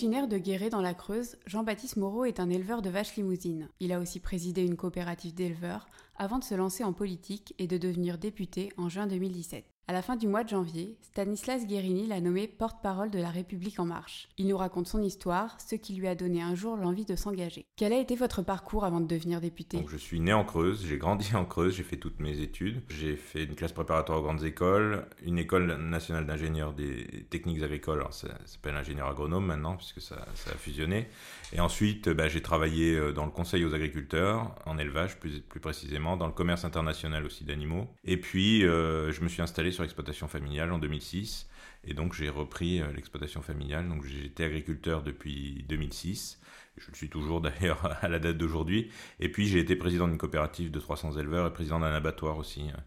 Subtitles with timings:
[0.00, 3.68] Originaire de Guéret dans la Creuse, Jean-Baptiste Moreau est un éleveur de vaches limousines.
[3.80, 7.76] Il a aussi présidé une coopérative d'éleveurs avant de se lancer en politique et de
[7.76, 9.62] devenir député en juin 2017.
[9.88, 13.80] À la fin du mois de janvier, Stanislas Guérini l'a nommé porte-parole de la République
[13.80, 14.28] en marche.
[14.38, 17.66] Il nous raconte son histoire, ce qui lui a donné un jour l'envie de s'engager.
[17.74, 19.84] Quel a été votre parcours avant de devenir député?
[19.90, 22.82] Je suis né en Creuse, j'ai grandi en Creuse, j'ai fait toutes mes études.
[22.88, 27.98] J'ai fait une classe préparatoire aux grandes écoles, une école nationale d'ingénieurs des techniques agricoles,
[27.98, 31.08] alors ça, s'appelle ingénieur agronome maintenant puisque ça, a fusionné.
[31.52, 36.16] Et ensuite, bah, j'ai travaillé euh, dans le conseil aux agriculteurs, en élevage plus, précisément,
[36.16, 37.88] dans le commerce international aussi d'animaux.
[38.04, 41.48] Et puis, euh, je me suis installé sur l'exploitation familiale en 2006.
[41.84, 43.88] Et donc j'ai repris euh, l'exploitation familiale.
[43.88, 46.40] Donc j'étais agriculteur depuis 2006.
[46.76, 48.90] Je le suis toujours d'ailleurs à la date d'aujourd'hui.
[49.18, 52.62] Et puis j'ai été président d'une coopérative de 300 éleveurs et président d'un abattoir aussi
[52.68, 52.80] euh,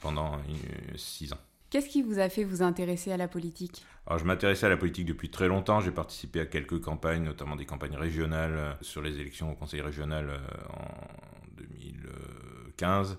[0.00, 0.38] pendant
[0.94, 1.38] 6 ans.
[1.70, 3.84] Qu'est-ce qui vous a fait vous intéresser à la politique?
[4.06, 5.80] Alors, je m'intéressais à la politique depuis très longtemps.
[5.80, 9.80] J'ai participé à quelques campagnes, notamment des campagnes régionales euh, sur les élections au Conseil
[9.80, 10.30] régional
[10.70, 10.86] en
[11.56, 13.18] 2015.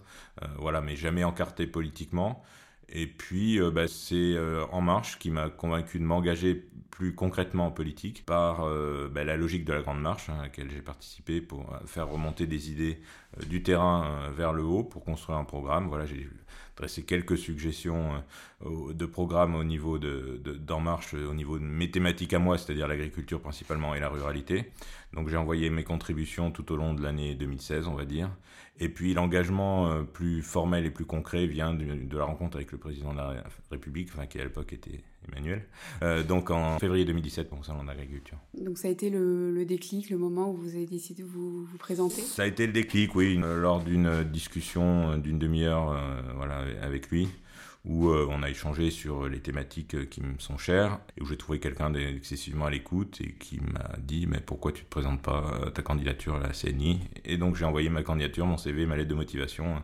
[0.59, 2.41] voilà, mais jamais encarté politiquement.
[2.89, 6.55] Et puis, euh, bah, c'est euh, En Marche qui m'a convaincu de m'engager
[6.91, 10.43] plus concrètement en politique par euh, bah, la logique de la Grande Marche hein, à
[10.43, 12.99] laquelle j'ai participé pour faire remonter des idées
[13.47, 15.87] du terrain vers le haut pour construire un programme.
[15.89, 16.05] Voilà,
[16.77, 18.23] dressé quelques suggestions
[18.63, 22.87] de programmes au niveau de, d'En Marche, au niveau de mes thématiques à moi, c'est-à-dire
[22.87, 24.71] l'agriculture principalement et la ruralité.
[25.13, 28.29] Donc j'ai envoyé mes contributions tout au long de l'année 2016, on va dire.
[28.79, 33.11] Et puis l'engagement plus formel et plus concret vient de la rencontre avec le président
[33.11, 35.63] de la République, enfin, qui à l'époque était Emmanuel,
[36.03, 38.37] euh, donc en février 2017 pour le salon d'agriculture.
[38.53, 41.77] Donc ça a été le, déclic, le moment où vous avez décidé de vous, vous
[41.77, 42.21] présenter?
[42.21, 46.63] Ça a été le déclic, oui, lors d'une discussion d'une demi-heure euh, voilà,
[46.97, 47.29] avec lui
[47.87, 51.25] où euh, on a échangé sur les thématiques euh, qui me sont chères et où
[51.25, 55.21] j'ai trouvé quelqu'un d'excessivement à l'écoute et qui m'a dit mais pourquoi tu te présentes
[55.21, 58.85] pas euh, ta candidature à la CNI et donc j'ai envoyé ma candidature, mon CV,
[58.85, 59.81] ma lettre de motivation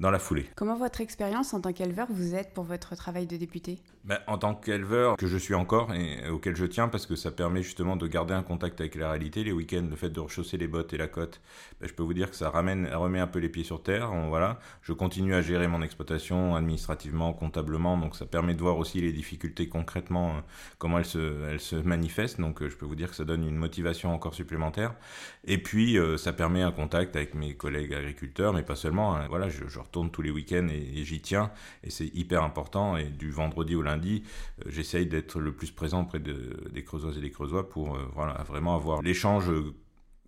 [0.00, 0.46] dans la foulée.
[0.56, 3.78] Comment votre expérience en tant qu'éleveur vous aide pour votre travail de député?
[4.04, 7.30] Ben, En tant qu'éleveur, que je suis encore et auquel je tiens parce que ça
[7.30, 9.44] permet justement de garder un contact avec la réalité.
[9.44, 11.42] Les week-ends, le fait de rechausser les bottes et la côte,
[11.80, 14.10] ben, je peux vous dire que ça ramène, remet un peu les pieds sur terre.
[14.28, 14.58] voilà.
[14.82, 19.12] Je continue à gérer mon exploitation administrativement, comptablement, donc ça permet de voir aussi les
[19.12, 20.40] difficultés concrètement, euh,
[20.78, 22.38] comment elles se, manifestent.
[22.38, 24.94] Donc euh, je peux vous dire que ça donne une motivation encore supplémentaire.
[25.44, 29.16] Et puis euh, ça permet un contact avec mes collègues agriculteurs, mais pas seulement.
[29.16, 29.26] Hein.
[29.28, 31.50] Voilà, je, je tourne tous les week-ends et, j'y tiens.
[31.82, 32.96] Et c'est hyper important.
[32.98, 34.22] Et du vendredi au lundi,
[34.66, 38.76] j'essaye d'être le plus présent auprès de, des Creusoises et des Creusois pour voilà, vraiment
[38.76, 39.50] avoir l'échange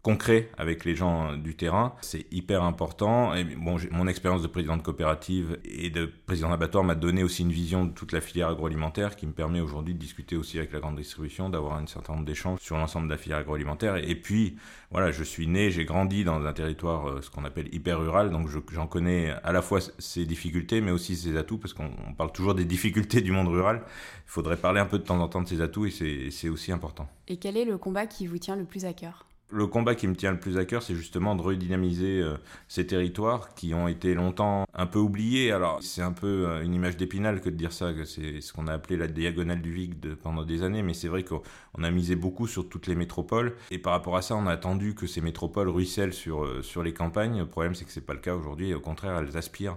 [0.02, 1.94] concret avec les gens du terrain.
[2.00, 3.34] C'est hyper important.
[3.34, 7.42] Et bon, mon expérience de président de coopérative et de président d'abattoir m'a donné aussi
[7.42, 10.72] une vision de toute la filière agroalimentaire qui me permet aujourd'hui de discuter aussi avec
[10.72, 13.96] la grande distribution, d'avoir un certain nombre d'échanges sur l'ensemble de la filière agroalimentaire.
[13.96, 14.56] Et puis,
[14.90, 18.30] voilà, je suis né, j'ai grandi dans un territoire, euh, ce qu'on appelle hyper rural,
[18.30, 22.32] donc j'en connais à la fois ses difficultés, mais aussi ses atouts, parce qu'on parle
[22.32, 23.82] toujours des difficultés du monde rural.
[23.84, 26.72] Il faudrait parler un peu de temps en temps de ses atouts et c'est aussi
[26.72, 27.08] important.
[27.28, 29.26] Et quel est le combat qui vous tient le plus à cœur?
[29.52, 32.36] Le combat qui me tient le plus à cœur, c'est justement de redynamiser euh,
[32.68, 35.52] ces territoires qui ont été longtemps un peu oubliés.
[35.52, 38.52] Alors, c'est un peu euh, une image d'épinal que de dire ça, que c'est ce
[38.52, 41.42] qu'on a appelé la diagonale du Vic pendant des années, mais c'est vrai qu'on
[41.82, 44.94] a misé beaucoup sur toutes les métropoles, et par rapport à ça, on a attendu
[44.94, 47.38] que ces métropoles ruissellent sur, euh, sur les campagnes.
[47.38, 49.76] Le problème, c'est que c'est pas le cas aujourd'hui, au contraire, elles aspirent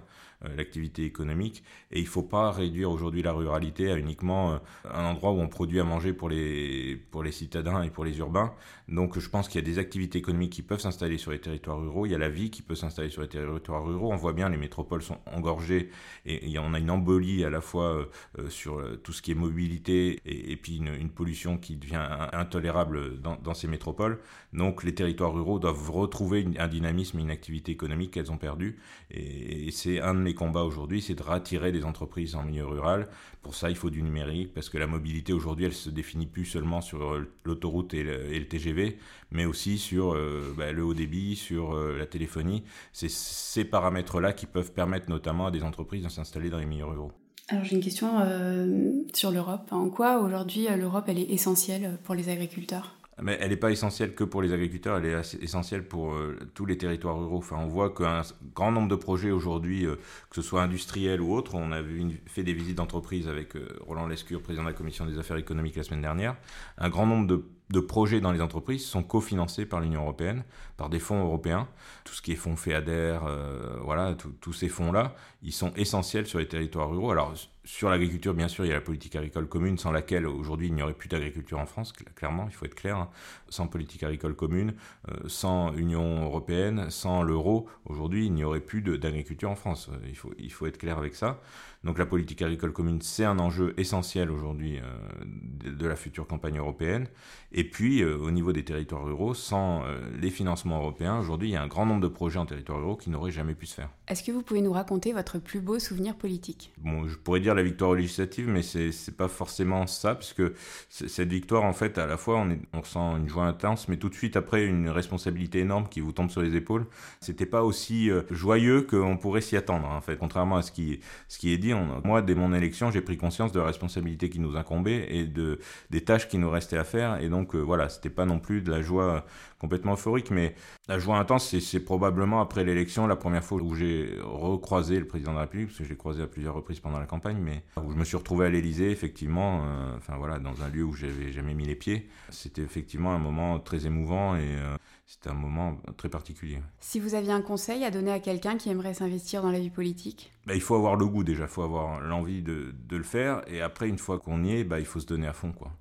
[0.56, 5.40] l'activité économique, et il faut pas réduire aujourd'hui la ruralité à uniquement un endroit où
[5.40, 8.52] on produit à manger pour les, pour les citadins et pour les urbains.
[8.88, 11.80] Donc, je pense qu'il y a des activités économiques qui peuvent s'installer sur les territoires
[11.80, 14.12] ruraux, il y a la vie qui peut s'installer sur les territoires ruraux.
[14.12, 15.90] On voit bien les métropoles sont engorgées
[16.24, 18.04] et, on a une embolie à la fois euh,
[18.38, 23.20] euh, sur euh, tout ce qui est mobilité et, puis une, pollution qui devient intolérable
[23.20, 24.18] dans, ces métropoles.
[24.52, 28.78] Donc les territoires ruraux doivent retrouver un dynamisme, une activité économique qu'elles ont perdue.
[29.10, 33.06] Et, c'est un mes combats aujourd'hui, c'est de rattirer des entreprises en milieu rural.
[33.42, 36.44] Pour ça, il faut du numérique parce que la mobilité aujourd'hui, elle se définit plus
[36.44, 38.98] seulement sur l'autoroute et le TGV,
[39.30, 42.64] mais aussi sur euh, bah, le haut débit, sur euh, la téléphonie.
[42.92, 46.86] C'est ces paramètres-là qui peuvent permettre notamment à des entreprises de s'installer dans les milieux
[46.86, 47.12] ruraux.
[47.48, 49.68] Alors j'ai une question euh, sur l'Europe.
[49.70, 52.96] En quoi aujourd'hui l'Europe elle est essentielle pour les agriculteurs?
[53.22, 56.14] Mais elle n'est pas essentielle que pour les agriculteurs, elle est essentielle pour
[56.54, 57.38] tous les territoires ruraux.
[57.38, 58.22] Enfin, on voit qu'un
[58.54, 61.80] grand nombre de projets aujourd'hui, que ce soit industriels ou autres, on a
[62.26, 63.54] fait des visites d'entreprise avec
[63.86, 66.36] Roland Lescure, président de la commission des affaires économiques la semaine dernière,
[66.76, 70.44] un grand nombre de projets dans les entreprises sont cofinancés par l'Union européenne,
[70.76, 71.68] par des fonds européens.
[72.04, 76.38] Tout ce qui est fonds FEADER, euh, voilà, tous ces fonds-là, ils sont essentiels sur
[76.38, 77.10] les territoires ruraux.
[77.10, 77.34] Alors,
[77.66, 80.74] sur l'agriculture, bien sûr, il y a la politique agricole commune, sans laquelle aujourd'hui il
[80.74, 82.96] n'y aurait plus d'agriculture en France, clairement, il faut être clair.
[82.96, 83.10] Hein.
[83.48, 84.74] Sans politique agricole commune,
[85.08, 89.90] euh, sans Union européenne, sans l'euro, aujourd'hui il n'y aurait plus d'agriculture en France.
[90.06, 91.40] Il faut, il faut être clair avec ça.
[91.86, 96.58] Donc la politique agricole commune, c'est un enjeu essentiel aujourd'hui euh, de, la future campagne
[96.58, 97.06] européenne.
[97.52, 101.52] Et puis, euh, au niveau des territoires ruraux, sans euh, les financements européens, aujourd'hui, il
[101.52, 103.74] y a un grand nombre de projets en territoires ruraux qui n'auraient jamais pu se
[103.74, 103.88] faire.
[104.08, 106.72] Est-ce que vous pouvez nous raconter votre plus beau souvenir politique?
[106.78, 110.42] Bon, je pourrais dire la victoire législative, mais c'est pas forcément ça, puisque
[110.88, 114.14] cette victoire, en fait, à la fois, on, sent une joie intense, mais tout de
[114.14, 116.86] suite après, une responsabilité énorme qui vous tombe sur les épaules.
[117.20, 121.00] C'était pas aussi joyeux qu'on pourrait s'y attendre, en fait, contrairement à ce qui,
[121.44, 121.72] est dit
[122.04, 125.60] moi, dès mon élection, j'ai pris conscience de la responsabilité qui nous incombait et de,
[125.90, 127.20] des tâches qui nous restaient à faire.
[127.22, 129.26] Et donc, voilà, voilà, c'était pas non plus de la joie
[129.58, 130.54] complètement euphorique, mais
[130.88, 135.32] la joie intense, c'est probablement après l'élection, la première fois où j'ai recroisé le président
[135.32, 137.62] de la République, parce que je l'ai croisé à plusieurs reprises pendant la campagne, mais
[137.82, 140.92] où je me suis retrouvé à l'Élysée, effectivement, euh, enfin voilà, dans un lieu où
[140.92, 142.08] j'avais jamais mis les pieds.
[142.30, 144.76] C'était effectivement un moment très émouvant et euh,
[145.06, 146.60] c'était un moment très particulier.
[146.80, 149.70] Si vous aviez un conseil à donner à quelqu'un qui aimerait s'investir dans la vie
[149.70, 150.32] politique?
[150.46, 153.42] Bah, Il faut avoir le goût déjà, il faut avoir l'envie de, de, le faire,
[153.46, 155.72] et après, une fois qu'on y est, bah, il faut se donner à fond, quoi.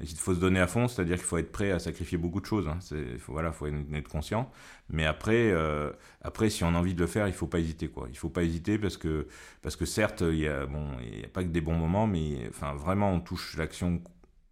[0.00, 2.46] Il faut se donner à fond, c'est-à-dire qu'il faut être prêt à sacrifier beaucoup de
[2.46, 2.66] choses.
[2.66, 2.78] Hein.
[3.18, 4.50] Faut, voilà, faut être conscient.
[4.90, 7.88] Mais après, euh, après, si on a envie de le faire, il faut pas hésiter,
[7.88, 8.08] quoi.
[8.10, 9.28] Il faut pas hésiter parce que,
[9.62, 12.08] parce que certes, il y a, bon, il y a pas que des bons moments,
[12.08, 14.02] mais enfin, vraiment, on touche l'action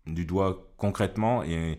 [0.06, 1.78] du doigt concrètement et,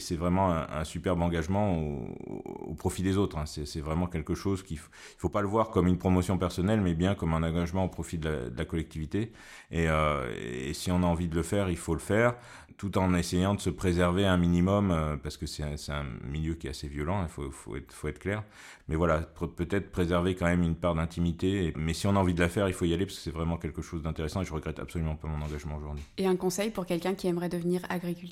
[0.00, 3.38] c'est vraiment un, superbe engagement au, profit des autres.
[3.38, 3.46] Hein.
[3.46, 4.82] C'est vraiment quelque chose qu'il ne
[5.18, 8.18] faut pas le voir comme une promotion personnelle, mais bien comme un engagement au profit
[8.18, 9.32] de la, collectivité.
[9.70, 10.30] Et, euh,
[10.68, 12.34] et, si on a envie de le faire, il faut le faire
[12.76, 16.66] tout en essayant de se préserver un minimum, euh, parce que c'est un, milieu qui
[16.66, 18.42] est assez violent, il faut, faut, être, faut, être, clair.
[18.88, 19.20] Mais voilà,
[19.56, 21.72] peut-être préserver quand même une part d'intimité.
[21.76, 23.30] Mais si on a envie de la faire, il faut y aller, parce que c'est
[23.30, 26.02] vraiment quelque chose d'intéressant et je regrette absolument pas mon engagement aujourd'hui.
[26.18, 28.23] Et un conseil pour quelqu'un qui aimerait devenir agriculteur?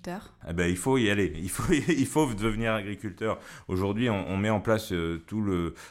[0.48, 3.38] Eh ben, Il faut y aller, il faut, il faut devenir agriculteur.
[3.68, 5.44] Aujourd'hui, on, met en place euh, tout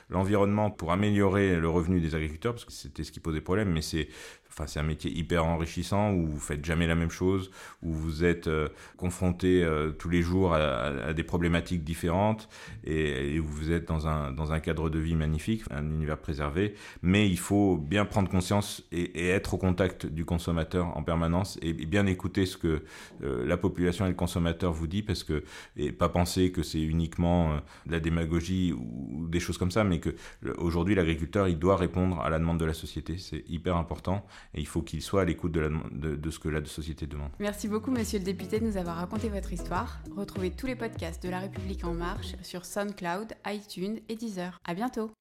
[0.09, 3.81] l'environnement pour améliorer le revenu des agriculteurs, parce que c'était ce qui posait problème, mais
[3.81, 4.09] c'est
[4.51, 7.51] Enfin, un métier hyper enrichissant où vous faites jamais la même chose,
[7.81, 8.68] où vous êtes euh,
[8.98, 12.50] confronté euh, tous les jours à, des problématiques différentes
[12.83, 16.75] et, vous êtes dans un, dans un cadre de vie magnifique, un univers préservé.
[17.01, 21.74] Mais il faut bien prendre conscience et, être au contact du consommateur en permanence et,
[21.74, 22.83] bien écouter ce que
[23.24, 25.43] euh, la population et le consommateur vous dit parce que
[25.77, 27.55] et pas penser que c'est uniquement
[27.85, 30.15] de la démagogie ou, des choses comme ça, mais que
[30.57, 33.17] aujourd'hui l'agriculteur il doit répondre à la demande de la société.
[33.17, 36.63] C'est hyper important et il faut qu'il soit à l'écoute de, de, ce que la
[36.65, 37.31] société demande.
[37.39, 39.99] Merci beaucoup, monsieur le député, de nous avoir raconté votre histoire.
[40.15, 44.59] Retrouvez tous les podcasts de La République En Marche sur SoundCloud, iTunes et Deezer.
[44.65, 45.11] À bientôt!